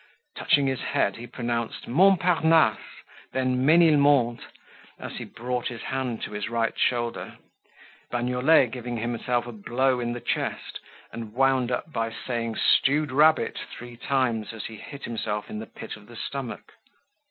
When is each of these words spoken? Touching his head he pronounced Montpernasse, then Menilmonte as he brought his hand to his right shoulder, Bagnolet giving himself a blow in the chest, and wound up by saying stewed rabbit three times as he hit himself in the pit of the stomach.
Touching 0.35 0.65
his 0.65 0.79
head 0.79 1.17
he 1.17 1.27
pronounced 1.27 1.87
Montpernasse, 1.87 3.03
then 3.33 3.63
Menilmonte 3.63 4.41
as 4.97 5.17
he 5.17 5.25
brought 5.25 5.67
his 5.67 5.83
hand 5.83 6.23
to 6.23 6.31
his 6.31 6.49
right 6.49 6.73
shoulder, 6.75 7.37
Bagnolet 8.09 8.71
giving 8.71 8.97
himself 8.97 9.45
a 9.45 9.51
blow 9.51 9.99
in 9.99 10.13
the 10.13 10.19
chest, 10.19 10.79
and 11.13 11.33
wound 11.33 11.71
up 11.71 11.93
by 11.93 12.11
saying 12.11 12.55
stewed 12.55 13.11
rabbit 13.11 13.59
three 13.77 13.95
times 13.95 14.53
as 14.53 14.65
he 14.65 14.77
hit 14.77 15.03
himself 15.03 15.51
in 15.51 15.59
the 15.59 15.67
pit 15.67 15.95
of 15.95 16.07
the 16.07 16.15
stomach. 16.15 16.73